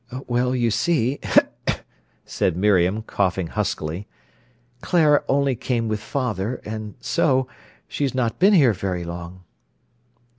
[0.25, 1.19] "Well, you see,"
[2.25, 4.07] said Miriam, coughing huskily,
[4.81, 9.43] "Clara only came with father—and so—she's not been here very long."